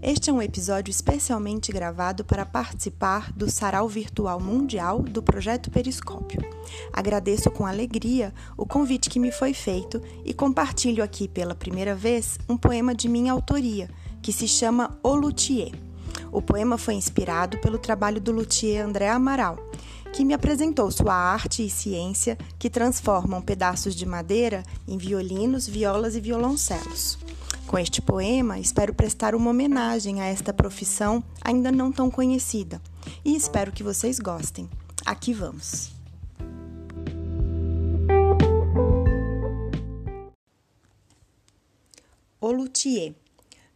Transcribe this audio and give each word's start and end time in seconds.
Este 0.00 0.30
é 0.30 0.32
um 0.32 0.40
episódio 0.40 0.92
especialmente 0.92 1.72
gravado 1.72 2.24
para 2.24 2.46
participar 2.46 3.32
do 3.32 3.50
Sarau 3.50 3.88
Virtual 3.88 4.38
Mundial 4.38 5.02
do 5.02 5.20
Projeto 5.20 5.72
Periscópio. 5.72 6.40
Agradeço 6.92 7.50
com 7.50 7.66
alegria 7.66 8.32
o 8.56 8.64
convite 8.64 9.10
que 9.10 9.18
me 9.18 9.32
foi 9.32 9.52
feito 9.52 10.00
e 10.24 10.32
compartilho 10.32 11.02
aqui 11.02 11.26
pela 11.26 11.52
primeira 11.52 11.96
vez 11.96 12.38
um 12.48 12.56
poema 12.56 12.94
de 12.94 13.08
minha 13.08 13.32
autoria, 13.32 13.90
que 14.22 14.32
se 14.32 14.46
chama 14.46 14.96
O 15.02 15.16
Luthier. 15.16 15.72
O 16.30 16.40
poema 16.40 16.78
foi 16.78 16.94
inspirado 16.94 17.58
pelo 17.58 17.76
trabalho 17.76 18.20
do 18.20 18.30
luthier 18.30 18.84
André 18.84 19.08
Amaral, 19.08 19.58
que 20.12 20.24
me 20.24 20.32
apresentou 20.32 20.90
sua 20.92 21.14
arte 21.14 21.66
e 21.66 21.70
ciência 21.70 22.38
que 22.56 22.70
transformam 22.70 23.42
pedaços 23.42 23.96
de 23.96 24.06
madeira 24.06 24.62
em 24.86 24.96
violinos, 24.96 25.66
violas 25.66 26.14
e 26.14 26.20
violoncelos. 26.20 27.18
Com 27.68 27.78
este 27.78 28.00
poema, 28.00 28.58
espero 28.58 28.94
prestar 28.94 29.34
uma 29.34 29.50
homenagem 29.50 30.22
a 30.22 30.24
esta 30.24 30.54
profissão 30.54 31.22
ainda 31.44 31.70
não 31.70 31.92
tão 31.92 32.10
conhecida 32.10 32.80
e 33.22 33.36
espero 33.36 33.70
que 33.70 33.82
vocês 33.82 34.18
gostem. 34.18 34.66
Aqui 35.04 35.34
vamos! 35.34 35.90
O 42.40 42.50
luthier 42.50 43.12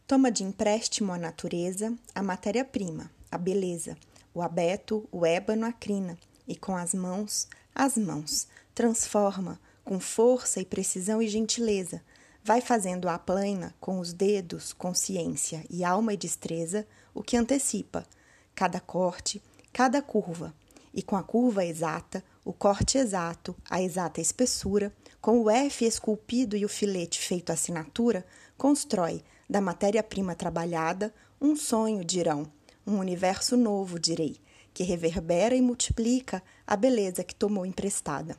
toma 0.07 0.31
de 0.31 0.43
empréstimo 0.43 1.13
a 1.13 1.19
natureza, 1.19 1.93
a 2.15 2.23
matéria-prima, 2.23 3.11
a 3.29 3.37
beleza, 3.37 3.95
o 4.33 4.41
abeto, 4.41 5.07
o 5.11 5.23
ébano, 5.23 5.67
a 5.67 5.71
crina, 5.71 6.17
e 6.47 6.55
com 6.55 6.75
as 6.75 6.95
mãos, 6.95 7.47
as 7.75 7.95
mãos, 7.95 8.47
transforma 8.73 9.59
com 9.85 9.99
força 9.99 10.59
e 10.59 10.65
precisão 10.65 11.21
e 11.21 11.27
gentileza 11.27 12.01
vai 12.43 12.59
fazendo 12.59 13.07
à 13.07 13.17
plana, 13.17 13.73
com 13.79 13.99
os 13.99 14.11
dedos, 14.11 14.73
consciência 14.73 15.63
e 15.69 15.83
alma 15.83 16.13
e 16.13 16.17
destreza, 16.17 16.85
o 17.13 17.23
que 17.23 17.37
antecipa, 17.37 18.05
cada 18.53 18.79
corte, 18.79 19.41
cada 19.71 20.01
curva, 20.01 20.53
e 20.93 21.01
com 21.01 21.15
a 21.15 21.23
curva 21.23 21.65
exata, 21.65 22.23
o 22.43 22.51
corte 22.51 22.97
exato, 22.97 23.55
a 23.69 23.81
exata 23.81 24.19
espessura, 24.19 24.93
com 25.21 25.41
o 25.41 25.49
F 25.49 25.85
esculpido 25.85 26.57
e 26.57 26.65
o 26.65 26.69
filete 26.69 27.19
feito 27.19 27.51
assinatura, 27.51 28.25
constrói, 28.57 29.23
da 29.49 29.61
matéria-prima 29.61 30.35
trabalhada, 30.35 31.13
um 31.39 31.55
sonho, 31.55 32.03
dirão, 32.03 32.45
um 32.85 32.97
universo 32.97 33.55
novo, 33.55 33.97
direi, 33.97 34.37
que 34.73 34.83
reverbera 34.83 35.55
e 35.55 35.61
multiplica 35.61 36.43
a 36.67 36.75
beleza 36.75 37.23
que 37.23 37.35
tomou 37.35 37.65
emprestada. 37.65 38.35